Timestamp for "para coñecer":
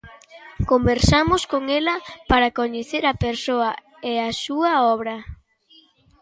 2.29-3.03